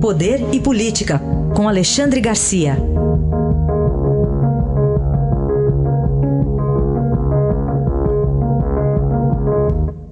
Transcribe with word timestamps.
Poder 0.00 0.54
e 0.54 0.60
Política, 0.60 1.20
com 1.56 1.68
Alexandre 1.68 2.20
Garcia. 2.20 2.76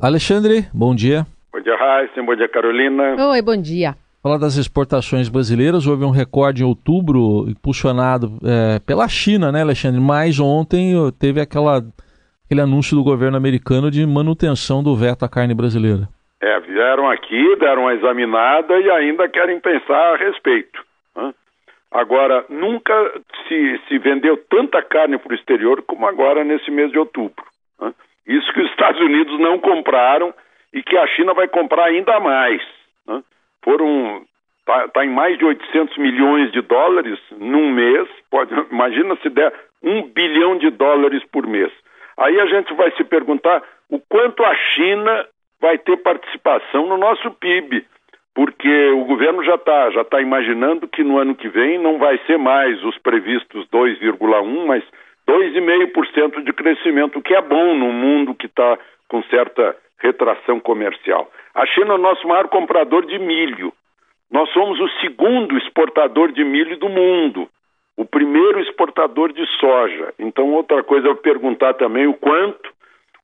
Alexandre, 0.03 0.67
bom 0.75 0.93
dia. 0.93 1.25
Bom 1.53 1.61
dia, 1.61 1.77
Raíssa. 1.77 2.21
Bom 2.21 2.35
dia, 2.35 2.49
Carolina. 2.49 3.29
Oi, 3.29 3.41
bom 3.41 3.57
dia. 3.57 3.95
Falar 4.21 4.39
das 4.39 4.57
exportações 4.57 5.29
brasileiras, 5.29 5.87
houve 5.87 6.05
um 6.05 6.11
recorde 6.11 6.65
em 6.65 6.67
outubro 6.67 7.49
impulsionado 7.49 8.39
é, 8.43 8.81
pela 8.81 9.07
China, 9.07 9.53
né, 9.53 9.63
Alexandre? 9.63 10.01
Mas 10.01 10.41
ontem 10.41 10.95
teve 11.17 11.41
aquela, 11.41 11.87
aquele 12.45 12.61
anúncio 12.61 12.97
do 12.97 13.05
governo 13.05 13.37
americano 13.37 13.89
de 13.89 14.05
manutenção 14.05 14.83
do 14.83 14.97
veto 14.97 15.25
à 15.25 15.29
carne 15.29 15.55
brasileira. 15.55 16.09
É, 16.41 16.61
vieram 16.61 17.09
aqui, 17.09 17.57
deram 17.57 17.83
uma 17.83 17.95
examinada 17.95 18.79
e 18.79 18.91
ainda 18.91 19.29
querem 19.29 19.59
pensar 19.59 20.15
a 20.15 20.17
respeito. 20.17 20.85
Né? 21.17 21.33
Agora, 21.91 22.45
nunca 22.49 22.95
se, 23.49 23.81
se 23.89 23.99
vendeu 23.99 24.37
tanta 24.49 24.83
carne 24.83 25.19
para 25.19 25.33
o 25.33 25.35
exterior 25.35 25.83
como 25.83 26.07
agora 26.07 26.45
nesse 26.45 26.71
mês 26.71 26.91
de 26.91 26.99
outubro. 26.99 27.45
Né? 27.81 27.95
Isso 28.27 28.53
que 28.53 28.61
os 28.61 28.71
Estados 28.71 29.01
Unidos 29.01 29.39
não 29.41 29.59
compraram 29.59 30.35
e 30.75 30.83
que 30.83 30.97
a 30.97 31.07
China 31.07 31.33
vai 31.33 31.49
comprar 31.49 31.85
ainda 31.87 32.21
mais. 32.21 32.61
Né? 33.07 33.23
Foram 33.63 34.23
está 34.67 34.89
tá 34.89 35.05
em 35.05 35.11
mais 35.11 35.39
de 35.39 35.45
800 35.45 35.97
milhões 35.97 36.51
de 36.53 36.61
dólares 36.61 37.19
num 37.39 37.71
mês. 37.71 38.09
Pode, 38.31 38.53
imagina 38.71 39.17
se 39.23 39.31
der 39.31 39.53
um 39.83 40.03
bilhão 40.03 40.59
de 40.59 40.71
dólares 40.71 41.23
por 41.31 41.47
mês. 41.47 41.73
Aí 42.19 42.41
a 42.41 42.47
gente 42.47 42.75
vai 42.75 42.91
se 42.93 43.05
perguntar 43.05 43.63
o 43.89 44.01
quanto 44.01 44.45
a 44.45 44.55
China 44.55 45.27
vai 45.61 45.79
ter 45.79 45.97
participação 45.99 46.87
no 46.87 46.97
nosso 46.97 47.31
PIB, 47.33 47.85
porque 48.35 48.91
o 48.91 49.05
governo 49.05 49.43
já 49.45 49.55
está 49.55 49.91
já 49.91 50.05
tá 50.05 50.21
imaginando 50.21 50.87
que 50.87 51.03
no 51.03 51.19
ano 51.19 51.35
que 51.35 51.49
vem 51.49 51.79
não 51.79 51.99
vai 51.99 52.19
ser 52.27 52.39
mais 52.39 52.83
os 52.85 52.97
previstos 52.99 53.67
2,1, 53.69 54.67
mas 54.67 54.85
2,5% 55.29 56.45
de 56.45 56.53
crescimento, 56.53 57.19
o 57.19 57.23
que 57.23 57.35
é 57.35 57.43
bom 57.43 57.75
no 57.75 57.93
mundo 57.93 58.35
que 58.35 58.47
está 58.47 58.79
com 59.09 59.23
certa 59.25 59.77
retração 59.99 60.61
comercial. 60.61 61.31
A 61.55 61.67
China 61.67 61.93
é 61.93 61.95
o 61.95 61.99
nosso 61.99 62.27
maior 62.29 62.49
comprador 62.49 63.07
de 63.07 63.19
milho. 63.19 63.73
Nós 64.31 64.51
somos 64.53 64.79
o 64.81 64.89
segundo 65.01 65.57
exportador 65.57 66.33
de 66.33 66.45
milho 66.45 66.77
do 66.79 66.89
mundo, 66.89 67.49
o 67.97 68.05
primeiro 68.05 68.61
exportador 68.61 69.33
de 69.33 69.45
soja. 69.59 70.13
Então, 70.19 70.53
outra 70.53 70.83
coisa 70.83 71.09
é 71.09 71.15
perguntar 71.15 71.75
também 71.75 72.07
o 72.07 72.15
quanto 72.15 72.76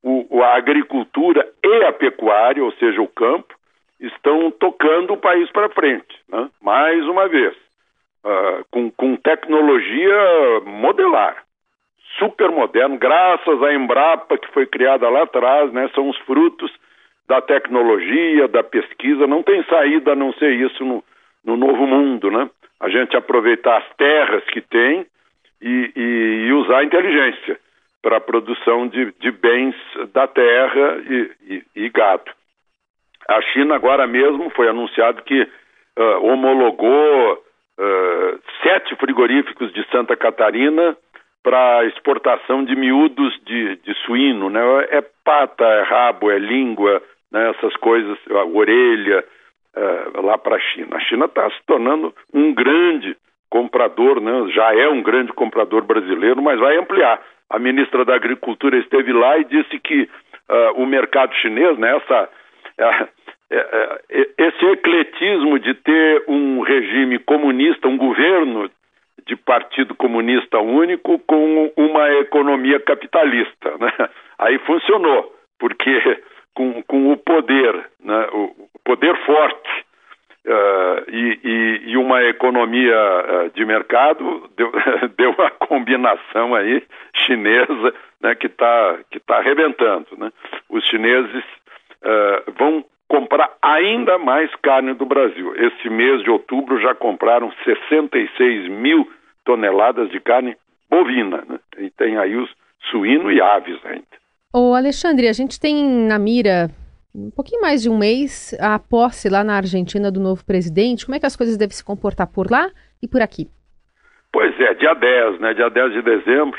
o, 0.03 0.42
a 0.42 0.56
agricultura 0.56 1.48
e 1.62 1.84
a 1.84 1.92
pecuária, 1.92 2.62
ou 2.62 2.72
seja, 2.72 3.00
o 3.00 3.08
campo, 3.08 3.55
estão 4.00 4.50
tocando 4.50 5.12
o 5.12 5.17
país 5.17 5.50
para 5.53 5.69
frente. 5.69 6.19
Né? 6.28 6.50
Mais 6.61 7.05
uma 7.06 7.28
vez, 7.28 7.55
uh, 8.25 8.64
com, 8.70 8.91
com 8.91 9.17
tecnologia 9.17 10.61
modelar, 10.67 11.45
super 12.19 12.50
moderno, 12.50 12.98
graças 12.98 13.62
à 13.62 13.73
Embrapa, 13.73 14.36
que 14.36 14.48
foi 14.53 14.67
criada 14.67 15.08
lá 15.08 15.23
atrás, 15.23 15.73
né? 15.73 15.89
são 15.95 16.08
os 16.08 16.19
frutos 16.19 16.73
da 17.28 17.41
tecnologia, 17.41 18.48
da 18.48 18.64
pesquisa, 18.64 19.27
não 19.27 19.42
tem 19.42 19.62
saída 19.64 20.12
a 20.12 20.17
não 20.17 20.33
ser 20.34 20.53
isso 20.53 20.84
no, 20.84 21.05
no 21.45 21.56
novo 21.56 21.86
mundo, 21.86 22.30
né? 22.30 22.50
A 22.80 22.89
gente 22.89 23.17
aproveitar 23.17 23.78
as 23.78 23.97
terras 23.97 24.42
que 24.47 24.61
tem 24.61 25.06
e, 25.62 25.92
e, 25.95 26.47
e 26.48 26.53
usar 26.53 26.78
a 26.78 26.84
inteligência 26.84 27.58
para 28.03 28.17
a 28.17 28.20
produção 28.20 28.89
de, 28.89 29.12
de, 29.20 29.31
bens 29.31 29.77
da 30.12 30.27
terra 30.27 30.98
e, 31.08 31.31
e, 31.48 31.62
e, 31.84 31.89
gado. 31.89 32.31
A 33.28 33.41
China 33.41 33.77
agora 33.77 34.06
mesmo 34.06 34.50
foi 34.50 34.69
anunciado 34.69 35.22
que 35.22 35.41
uh, 35.42 36.27
homologou 36.27 37.34
uh, 37.34 38.41
sete 38.62 38.97
frigoríficos 38.97 39.73
de 39.73 39.89
Santa 39.91 40.17
Catarina 40.17 40.97
para 41.45 41.84
exportação 41.86 42.64
de 42.64 42.74
miúdos 42.74 43.41
de, 43.45 43.77
de, 43.77 43.95
suíno, 44.05 44.51
né? 44.51 44.61
É 44.91 45.02
pata, 45.24 45.64
é 45.64 45.83
rabo, 45.83 46.30
é 46.30 46.39
língua, 46.39 47.02
né? 47.30 47.51
essas 47.51 47.74
coisas, 47.77 48.18
a 48.30 48.45
orelha, 48.45 49.24
uh, 49.77 50.23
lá 50.23 50.39
para 50.39 50.57
a 50.57 50.61
China. 50.61 50.96
A 50.96 51.01
China 51.01 51.27
está 51.27 51.48
se 51.51 51.61
tornando 51.67 52.14
um 52.33 52.52
grande 52.52 53.17
comprador, 53.51 54.20
né? 54.20 54.51
já 54.52 54.74
é 54.74 54.89
um 54.89 55.02
grande 55.02 55.33
comprador 55.33 55.83
brasileiro, 55.83 56.41
mas 56.41 56.58
vai 56.58 56.77
ampliar 56.77 57.20
a 57.52 57.58
ministra 57.58 58.05
da 58.05 58.14
Agricultura 58.14 58.79
esteve 58.79 59.13
lá 59.13 59.39
e 59.39 59.45
disse 59.45 59.79
que 59.79 60.02
uh, 60.02 60.83
o 60.83 60.86
mercado 60.86 61.35
chinês, 61.35 61.79
né, 61.79 61.96
essa, 61.96 62.29
uh, 62.80 63.08
esse 64.39 64.64
ecletismo 64.64 65.58
de 65.58 65.74
ter 65.74 66.24
um 66.27 66.62
regime 66.62 67.18
comunista, 67.18 67.89
um 67.89 67.98
governo 67.98 68.70
de 69.27 69.36
partido 69.36 69.95
comunista 69.95 70.58
único 70.61 71.18
com 71.20 71.70
uma 71.77 72.11
economia 72.14 72.80
capitalista. 72.80 73.77
Né? 73.79 73.92
Aí 74.39 74.58
funcionou, 74.61 75.33
porque 75.58 76.23
com, 76.55 76.83
com 76.85 77.12
o 77.12 77.17
poder, 77.18 77.74
né, 78.02 78.29
o 78.33 78.68
poder 78.83 79.14
forte 79.27 79.85
Uh, 80.45 81.08
e, 81.08 81.41
e, 81.45 81.91
e, 81.92 81.97
uma 81.97 82.20
economia 82.25 82.97
uh, 82.97 83.51
de 83.55 83.64
mercado 83.64 84.51
deu, 84.57 84.73
deu 85.17 85.30
uma 85.30 85.51
combinação 85.53 86.53
aí 86.53 86.83
chinesa 87.14 87.95
né, 88.20 88.35
que 88.35 88.48
está 88.48 88.98
que 89.08 89.20
tá 89.20 89.36
arrebentando. 89.36 90.08
Né? 90.19 90.33
Os 90.69 90.85
chineses 90.86 91.45
uh, 92.03 92.53
vão 92.58 92.85
comprar 93.07 93.53
ainda 93.63 94.19
mais 94.19 94.51
carne 94.63 94.95
do 94.95 95.07
Brasil. 95.07 95.55
Esse 95.55 95.89
mês 95.89 96.25
de 96.25 96.30
outubro 96.30 96.80
já 96.80 96.92
compraram 96.92 97.53
66 97.63 98.69
mil 98.69 99.09
toneladas 99.45 100.11
de 100.11 100.19
carne 100.19 100.57
bovina. 100.91 101.45
Né? 101.48 101.61
E 101.79 101.91
tem 101.91 102.19
aí 102.19 102.35
os 102.35 102.51
suíno 102.91 103.30
e 103.30 103.41
aves 103.41 103.79
ainda. 103.85 104.07
Ô 104.53 104.74
Alexandre, 104.74 105.29
a 105.29 105.33
gente 105.33 105.61
tem 105.61 105.85
na 105.85 106.19
mira 106.19 106.69
um 107.14 107.30
pouquinho 107.30 107.61
mais 107.61 107.83
de 107.83 107.90
um 107.90 107.98
mês 107.98 108.56
a 108.61 108.78
posse 108.78 109.28
lá 109.28 109.45
na 109.45 109.56
Argentina 109.56 110.11
do 110.11 110.20
novo 110.20 110.45
presidente. 110.45 111.05
Como 111.05 111.14
é 111.14 111.20
que 111.20 111.27
as 111.27 111.36
coisas 111.36 111.56
devem 111.56 111.74
se 111.74 111.84
comportar 111.84 112.27
por 112.27 112.50
lá 112.50 112.70
e 113.02 113.08
por 113.08 113.20
aqui? 113.20 113.48
Pois 114.33 114.58
é, 114.58 114.74
dia 114.74 114.95
10, 114.95 115.40
né? 115.40 115.52
Dia 115.52 115.68
10 115.68 115.92
de 115.92 116.02
dezembro. 116.02 116.58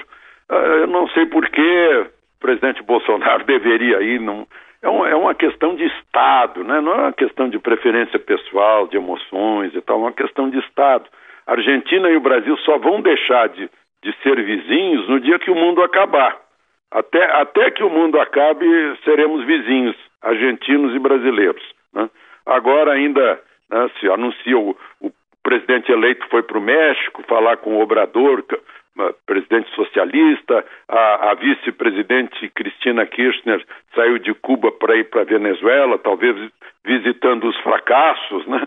Uh, 0.49 0.81
eu 0.81 0.87
não 0.87 1.07
sei 1.09 1.25
por 1.25 1.49
que 1.49 1.61
o 1.61 2.39
presidente 2.39 2.83
Bolsonaro 2.85 3.43
deveria 3.45 4.01
ir. 4.01 4.19
Não, 4.19 4.47
é, 4.81 4.89
um, 4.89 5.05
é 5.05 5.15
uma 5.15 5.33
questão 5.33 5.75
de 5.75 5.85
Estado, 5.85 6.63
né? 6.63 6.79
Não 6.81 6.93
é 6.93 6.97
uma 6.97 7.13
questão 7.13 7.49
de 7.49 7.57
preferência 7.57 8.19
pessoal, 8.19 8.87
de 8.87 8.97
emoções 8.97 9.73
e 9.73 9.81
tal, 9.81 9.97
é 9.97 10.01
uma 10.01 10.13
questão 10.13 10.49
de 10.49 10.59
Estado. 10.59 11.05
A 11.47 11.53
Argentina 11.53 12.09
e 12.09 12.15
o 12.15 12.21
Brasil 12.21 12.55
só 12.57 12.77
vão 12.77 13.01
deixar 13.01 13.49
de, 13.49 13.69
de 14.03 14.15
ser 14.21 14.41
vizinhos 14.43 15.09
no 15.09 15.19
dia 15.19 15.39
que 15.39 15.49
o 15.49 15.55
mundo 15.55 15.81
acabar. 15.81 16.42
Até, 16.93 17.23
até 17.41 17.71
que 17.71 17.83
o 17.83 17.89
mundo 17.89 18.19
acabe, 18.19 18.65
seremos 19.03 19.43
vizinhos 19.45 19.95
argentinos 20.21 20.95
e 20.95 20.99
brasileiros. 20.99 21.63
Né? 21.91 22.09
Agora 22.45 22.93
ainda 22.93 23.41
né, 23.69 23.89
se 23.99 24.07
anuncia 24.09 24.57
o, 24.57 24.77
o 25.01 25.11
presidente 25.41 25.91
eleito 25.91 26.25
foi 26.29 26.43
para 26.43 26.57
o 26.57 26.61
México 26.61 27.23
falar 27.27 27.57
com 27.57 27.75
o 27.75 27.81
Obrador, 27.81 28.43
presidente 29.25 29.69
socialista, 29.71 30.63
a, 30.87 31.31
a 31.31 31.33
vice-presidente 31.33 32.47
Cristina 32.49 33.05
Kirchner 33.05 33.65
saiu 33.95 34.19
de 34.19 34.33
Cuba 34.35 34.71
para 34.71 34.95
ir 34.95 35.05
para 35.05 35.21
a 35.21 35.25
Venezuela, 35.25 35.97
talvez 35.97 36.35
visitando 36.85 37.47
os 37.47 37.57
fracassos, 37.61 38.45
né? 38.45 38.61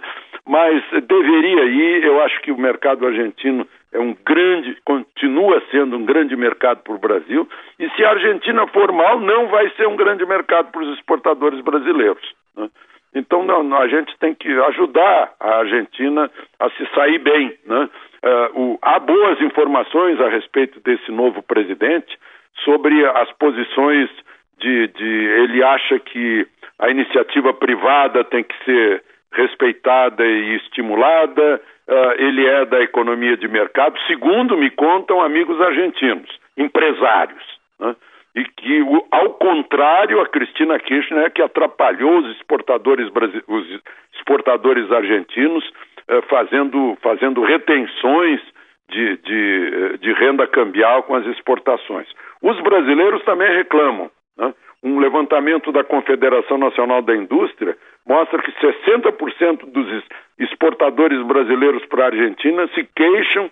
Mas 0.49 0.83
deveria 1.07 1.65
ir, 1.65 2.05
eu 2.05 2.23
acho 2.23 2.41
que 2.41 2.53
o 2.53 2.59
mercado 2.59 3.07
argentino 3.07 3.67
é 3.93 3.99
um 3.99 4.15
grande, 4.27 4.77
continua 4.85 5.63
sendo 5.71 5.97
um 5.97 6.05
grande 6.05 6.37
mercado 6.37 6.83
para 6.83 6.95
o 6.95 6.99
Brasil, 6.99 7.49
e 7.79 7.89
se 7.91 8.05
a 8.05 8.11
Argentina 8.11 8.67
for 8.69 8.93
mal, 8.93 9.21
não 9.21 9.49
vai 9.49 9.71
ser 9.71 9.87
um 9.87 9.97
grande 9.97 10.25
mercado 10.27 10.71
para 10.71 10.83
os 10.83 10.99
exportadores 10.99 11.61
brasileiros. 11.61 12.35
Né? 12.57 12.69
Então, 13.15 13.43
não, 13.45 13.75
a 13.77 13.89
gente 13.89 14.17
tem 14.19 14.35
que 14.35 14.49
ajudar 14.49 15.33
a 15.41 15.59
Argentina 15.61 16.31
a 16.59 16.71
se 16.71 16.87
sair 16.95 17.19
bem. 17.19 17.57
Né? 17.65 17.89
Uh, 18.23 18.61
o, 18.61 18.79
há 18.83 18.99
boas 18.99 19.41
informações 19.41 20.21
a 20.21 20.29
respeito 20.29 20.81
desse 20.81 21.11
novo 21.11 21.43
presidente 21.43 22.19
sobre 22.65 23.07
as 23.07 23.31
posições 23.33 24.11
de, 24.59 24.89
de. 24.89 25.05
Ele 25.05 25.63
acha 25.63 25.99
que 25.99 26.47
a 26.79 26.91
iniciativa 26.91 27.55
privada 27.55 28.23
tem 28.25 28.45
que 28.45 28.55
ser 28.65 29.03
respeitada 29.33 30.27
e 30.27 30.57
estimulada, 30.57 31.61
uh, 31.89 32.13
ele 32.19 32.47
é 32.47 32.65
da 32.65 32.81
economia 32.81 33.37
de 33.37 33.49
mercado, 33.49 33.99
segundo 34.07 34.57
me 34.57 34.71
contam 34.71 35.23
amigos 35.23 35.61
argentinos, 35.61 36.29
empresários. 36.57 37.43
Né? 37.79 37.95
E 38.35 38.45
que, 38.45 38.85
ao 39.11 39.31
contrário, 39.35 40.21
a 40.21 40.27
Cristina 40.27 40.79
Kirchner 40.79 41.25
é 41.25 41.31
que 41.31 41.41
atrapalhou 41.41 42.19
os 42.19 42.37
exportadores, 42.37 43.11
os 43.49 43.81
exportadores 44.15 44.91
argentinos, 44.93 45.65
uh, 46.11 46.23
fazendo, 46.29 46.97
fazendo 47.03 47.43
retenções 47.43 48.41
de, 48.89 49.17
de, 49.17 49.99
de, 49.99 50.13
renda 50.13 50.47
cambial 50.47 51.03
com 51.03 51.15
as 51.15 51.27
exportações. 51.27 52.07
Os 52.41 52.61
brasileiros 52.61 53.23
também 53.25 53.51
reclamam. 53.57 54.11
Né? 54.37 54.55
Um 54.83 55.01
levantamento 55.01 55.73
da 55.73 55.83
Confederação 55.83 56.59
Nacional 56.59 57.03
da 57.03 57.17
Indústria 57.17 57.77
mostra 58.07 58.43
que 58.43 58.53
60% 58.53 59.67
dos, 59.67 60.05
exportadores 60.39 61.23
brasileiros 61.23 61.85
para 61.87 62.05
a 62.05 62.07
Argentina 62.09 62.69
se 62.75 62.85
queixam 62.95 63.51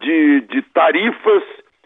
de, 0.00 0.40
de 0.42 0.62
tarifas 0.62 1.42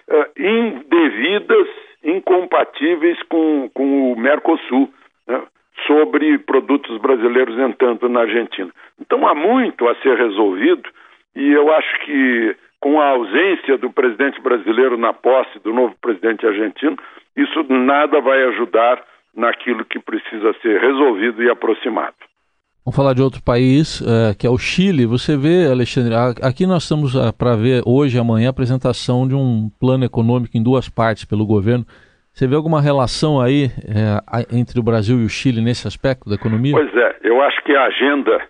uh, 0.08 0.42
indevidas, 0.42 1.68
incompatíveis 2.02 3.22
com, 3.24 3.70
com 3.72 4.12
o 4.12 4.16
Mercosul, 4.16 4.92
né, 5.26 5.42
sobre 5.86 6.38
produtos 6.38 6.98
brasileiros 6.98 7.58
entrando 7.58 8.08
na 8.08 8.20
Argentina. 8.20 8.70
Então 9.00 9.26
há 9.26 9.34
muito 9.34 9.88
a 9.88 9.94
ser 9.96 10.16
resolvido 10.16 10.88
e 11.34 11.52
eu 11.52 11.72
acho 11.72 12.00
que 12.00 12.56
com 12.80 13.00
a 13.00 13.10
ausência 13.10 13.78
do 13.78 13.90
presidente 13.90 14.40
brasileiro 14.40 14.96
na 14.96 15.12
posse 15.12 15.58
do 15.60 15.72
novo 15.72 15.94
presidente 16.00 16.46
argentino, 16.46 16.96
isso 17.36 17.62
nada 17.68 18.20
vai 18.20 18.42
ajudar 18.44 19.02
naquilo 19.34 19.84
que 19.84 19.98
precisa 19.98 20.54
ser 20.62 20.80
resolvido 20.80 21.42
e 21.42 21.50
aproximado. 21.50 22.14
Vamos 22.84 22.96
falar 22.96 23.14
de 23.14 23.22
outro 23.22 23.42
país, 23.42 24.02
é, 24.02 24.34
que 24.34 24.46
é 24.46 24.50
o 24.50 24.56
Chile. 24.56 25.04
Você 25.04 25.36
vê, 25.36 25.70
Alexandre, 25.70 26.14
aqui 26.42 26.66
nós 26.66 26.84
estamos 26.84 27.14
é, 27.14 27.30
para 27.30 27.54
ver 27.54 27.82
hoje 27.84 28.16
e 28.16 28.20
amanhã 28.20 28.48
a 28.48 28.50
apresentação 28.50 29.28
de 29.28 29.34
um 29.34 29.68
plano 29.78 30.04
econômico 30.04 30.56
em 30.56 30.62
duas 30.62 30.88
partes 30.88 31.24
pelo 31.24 31.46
governo. 31.46 31.84
Você 32.32 32.46
vê 32.46 32.56
alguma 32.56 32.80
relação 32.80 33.40
aí 33.40 33.66
é, 33.84 34.56
entre 34.56 34.80
o 34.80 34.82
Brasil 34.82 35.20
e 35.20 35.24
o 35.24 35.28
Chile 35.28 35.60
nesse 35.60 35.86
aspecto 35.86 36.28
da 36.28 36.36
economia? 36.36 36.72
Pois 36.72 36.94
é, 36.96 37.16
eu 37.22 37.42
acho 37.42 37.62
que 37.64 37.76
a 37.76 37.84
agenda 37.84 38.40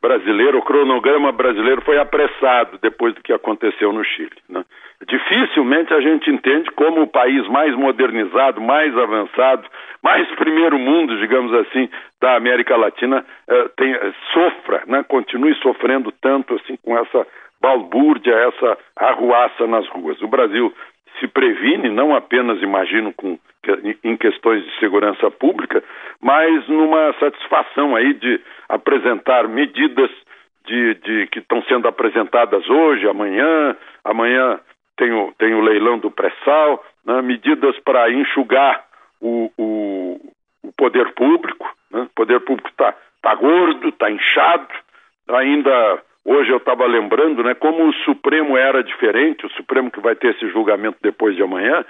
brasileira, 0.00 0.56
o 0.56 0.62
cronograma 0.62 1.32
brasileiro 1.32 1.82
foi 1.82 1.98
apressado 1.98 2.78
depois 2.80 3.14
do 3.14 3.22
que 3.22 3.32
aconteceu 3.32 3.92
no 3.92 4.04
Chile. 4.04 4.36
Né? 4.48 4.64
Dificilmente 5.04 5.92
a 5.92 6.00
gente 6.00 6.30
entende 6.30 6.70
como 6.70 7.02
o 7.02 7.06
país 7.06 7.46
mais 7.48 7.74
modernizado, 7.74 8.60
mais 8.60 8.96
avançado, 8.96 9.68
mais 10.02 10.26
primeiro 10.36 10.78
mundo, 10.78 11.18
digamos 11.18 11.52
assim, 11.52 11.88
da 12.20 12.36
América 12.36 12.76
Latina 12.76 13.24
eh, 13.46 13.70
tem, 13.76 13.92
eh, 13.92 14.12
sofra, 14.32 14.82
né? 14.86 15.04
continue 15.06 15.54
sofrendo 15.56 16.10
tanto 16.12 16.54
assim 16.54 16.76
com 16.82 16.96
essa 16.96 17.26
balbúrdia, 17.60 18.32
essa 18.32 18.78
arruaça 18.96 19.66
nas 19.66 19.86
ruas. 19.88 20.20
O 20.22 20.28
Brasil 20.28 20.72
se 21.20 21.26
previne, 21.28 21.90
não 21.90 22.14
apenas, 22.14 22.62
imagino, 22.62 23.12
com, 23.12 23.38
em 24.02 24.16
questões 24.16 24.64
de 24.64 24.78
segurança 24.78 25.30
pública, 25.30 25.82
mas 26.22 26.66
numa 26.68 27.12
satisfação 27.20 27.94
aí 27.94 28.14
de 28.14 28.40
apresentar 28.68 29.46
medidas 29.48 30.10
de, 30.66 30.94
de 30.94 31.26
que 31.28 31.38
estão 31.38 31.62
sendo 31.64 31.86
apresentadas 31.86 32.68
hoje, 32.68 33.08
amanhã, 33.08 33.76
amanhã 34.04 34.58
tem 34.96 35.12
o, 35.12 35.32
tem 35.38 35.54
o 35.54 35.60
leilão 35.60 35.98
do 35.98 36.10
pré-sal, 36.10 36.84
né, 37.04 37.22
medidas 37.22 37.78
para 37.80 38.10
enxugar 38.10 38.84
o, 39.20 39.50
o, 39.58 40.20
o, 40.62 40.72
poder 40.76 41.12
público. 41.14 41.68
Né, 41.90 42.02
o 42.02 42.14
poder 42.14 42.40
público 42.40 42.68
está 42.68 42.94
tá 43.22 43.34
gordo, 43.34 43.88
está 43.88 44.10
inchado, 44.10 44.68
ainda 45.28 46.02
Hoje 46.28 46.50
eu 46.50 46.56
estava 46.56 46.84
lembrando, 46.86 47.44
né, 47.44 47.54
como 47.54 47.86
o 47.86 47.92
Supremo 48.04 48.56
era 48.56 48.82
diferente, 48.82 49.46
o 49.46 49.50
Supremo 49.50 49.92
que 49.92 50.00
vai 50.00 50.16
ter 50.16 50.34
esse 50.34 50.48
julgamento 50.48 50.98
depois 51.00 51.36
de 51.36 51.42
amanhã, 51.42 51.84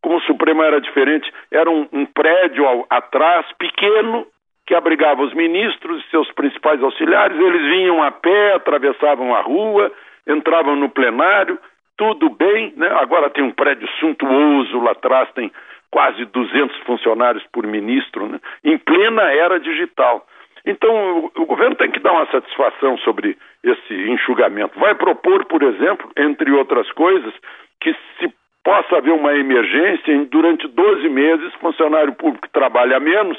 como 0.00 0.16
o 0.16 0.22
Supremo 0.22 0.62
era 0.62 0.80
diferente, 0.80 1.28
era 1.50 1.68
um, 1.68 1.88
um 1.92 2.06
prédio 2.06 2.64
ao, 2.64 2.86
atrás, 2.88 3.44
pequeno, 3.58 4.28
que 4.64 4.76
abrigava 4.76 5.22
os 5.22 5.34
ministros 5.34 6.04
e 6.04 6.10
seus 6.10 6.30
principais 6.30 6.80
auxiliares, 6.80 7.36
eles 7.36 7.62
vinham 7.62 8.00
a 8.00 8.12
pé, 8.12 8.54
atravessavam 8.54 9.34
a 9.34 9.40
rua, 9.40 9.90
entravam 10.24 10.76
no 10.76 10.88
plenário, 10.88 11.58
tudo 12.00 12.30
bem, 12.30 12.72
né? 12.78 12.88
agora 12.98 13.28
tem 13.28 13.44
um 13.44 13.50
prédio 13.50 13.86
suntuoso 14.00 14.80
lá 14.80 14.92
atrás, 14.92 15.30
tem 15.34 15.52
quase 15.90 16.24
200 16.24 16.74
funcionários 16.86 17.44
por 17.52 17.66
ministro, 17.66 18.26
né? 18.26 18.40
em 18.64 18.78
plena 18.78 19.22
era 19.30 19.60
digital. 19.60 20.26
Então, 20.64 21.30
o, 21.36 21.44
governo 21.44 21.76
tem 21.76 21.90
que 21.90 22.00
dar 22.00 22.12
uma 22.12 22.24
satisfação 22.30 22.96
sobre 22.98 23.36
esse 23.62 23.94
enxugamento. 24.08 24.78
Vai 24.78 24.94
propor, 24.94 25.44
por 25.44 25.62
exemplo, 25.62 26.10
entre 26.16 26.50
outras 26.52 26.90
coisas, 26.92 27.34
que 27.82 27.94
se 28.18 28.32
possa 28.64 28.96
haver 28.96 29.12
uma 29.12 29.34
emergência 29.34 30.10
em 30.10 30.24
durante 30.24 30.66
12 30.68 31.06
meses, 31.06 31.52
funcionário 31.60 32.14
público 32.14 32.48
trabalha 32.48 32.98
menos 32.98 33.36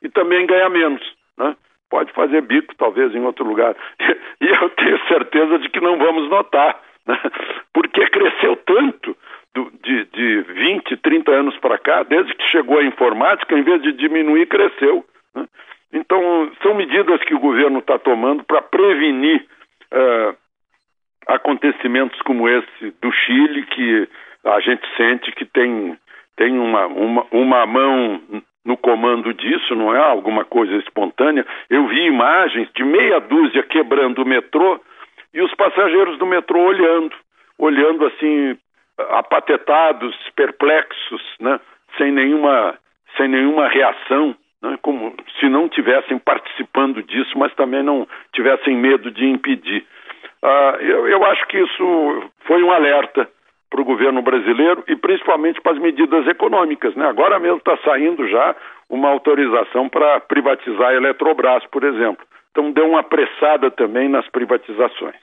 e 0.00 0.08
também 0.08 0.46
ganha 0.46 0.68
menos. 0.68 1.02
Né? 1.36 1.56
Pode 1.90 2.12
fazer 2.12 2.42
bico, 2.42 2.76
talvez, 2.76 3.12
em 3.12 3.24
outro 3.24 3.44
lugar. 3.44 3.74
E 4.40 4.46
eu 4.46 4.68
tenho 4.70 4.98
certeza 5.06 5.58
de 5.58 5.70
que 5.70 5.80
não 5.80 5.96
vamos 5.96 6.28
notar, 6.28 6.78
né? 7.06 7.18
porque 7.72 8.06
cresceu 8.08 8.56
tanto 8.56 9.16
do, 9.54 9.70
de, 9.82 10.04
de 10.06 10.42
20, 10.42 10.96
30 10.96 11.30
anos 11.30 11.56
para 11.58 11.78
cá, 11.78 12.02
desde 12.02 12.34
que 12.34 12.44
chegou 12.50 12.78
a 12.78 12.84
informática, 12.84 13.56
em 13.56 13.62
vez 13.62 13.82
de 13.82 13.92
diminuir, 13.92 14.46
cresceu. 14.46 15.04
Né? 15.34 15.46
Então, 15.92 16.50
são 16.62 16.74
medidas 16.74 17.22
que 17.22 17.34
o 17.34 17.40
governo 17.40 17.78
está 17.78 17.98
tomando 17.98 18.42
para 18.44 18.60
prevenir 18.62 19.46
uh, 19.92 20.36
acontecimentos 21.26 22.20
como 22.22 22.48
esse 22.48 22.90
do 23.00 23.12
Chile, 23.12 23.64
que 23.66 24.08
a 24.44 24.60
gente 24.60 24.84
sente 24.96 25.32
que 25.32 25.44
tem, 25.44 25.96
tem 26.36 26.58
uma, 26.58 26.86
uma, 26.86 27.26
uma 27.30 27.66
mão 27.66 28.20
no 28.64 28.76
comando 28.76 29.32
disso, 29.34 29.74
não 29.74 29.94
é 29.94 29.98
alguma 29.98 30.44
coisa 30.44 30.74
espontânea. 30.76 31.46
Eu 31.68 31.86
vi 31.86 32.06
imagens 32.06 32.68
de 32.74 32.82
meia 32.82 33.20
dúzia 33.20 33.62
quebrando 33.62 34.22
o 34.22 34.26
metrô 34.26 34.80
e 35.34 35.42
os 35.42 35.52
passageiros 35.54 36.16
do 36.18 36.26
metrô 36.26 36.60
olhando, 36.60 37.14
olhando 37.58 38.06
assim, 38.06 38.56
apatetados, 39.10 40.16
perplexos, 40.36 41.22
né? 41.40 41.60
sem, 41.98 42.12
nenhuma, 42.12 42.78
sem 43.16 43.28
nenhuma 43.28 43.68
reação 43.68 44.36
né, 44.64 44.78
como 44.80 45.14
se 45.38 45.48
não 45.48 45.68
tivessem 45.68 46.18
participando 46.18 47.02
disso, 47.02 47.38
mas 47.38 47.54
também 47.54 47.82
não 47.82 48.08
tivessem 48.32 48.74
medo 48.74 49.10
de 49.10 49.26
impedir. 49.26 49.84
Ah, 50.42 50.76
eu, 50.80 51.06
eu 51.06 51.24
acho 51.26 51.46
que 51.48 51.58
isso 51.58 52.30
foi 52.46 52.62
um 52.62 52.72
alerta 52.72 53.28
para 53.68 53.80
o 53.80 53.84
governo 53.84 54.22
brasileiro 54.22 54.82
e 54.86 54.96
principalmente 54.96 55.60
para 55.60 55.72
as 55.72 55.78
medidas 55.78 56.26
econômicas. 56.26 56.94
Né? 56.94 57.06
Agora 57.06 57.38
mesmo 57.38 57.58
está 57.58 57.76
saindo 57.78 58.26
já 58.28 58.56
uma 58.88 59.10
autorização 59.10 59.88
para 59.88 60.20
privatizar 60.20 60.88
a 60.88 60.94
Eletrobras, 60.94 61.66
por 61.66 61.84
exemplo. 61.84 62.24
Então 62.54 62.70
deu 62.70 62.86
uma 62.86 63.00
apressada 63.00 63.68
também 63.68 64.08
nas 64.08 64.28
privatizações. 64.30 65.16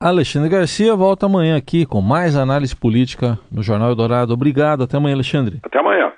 Alexandre 0.00 0.48
Garcia 0.48 0.94
volta 0.94 1.26
amanhã 1.26 1.56
aqui 1.56 1.84
com 1.84 2.00
mais 2.00 2.36
análise 2.36 2.76
política 2.76 3.36
no 3.50 3.64
Jornal 3.64 3.88
Eldorado. 3.88 4.32
Obrigado, 4.32 4.84
até 4.84 4.96
amanhã, 4.96 5.16
Alexandre. 5.16 5.58
Até 5.64 5.80
amanhã. 5.80 6.12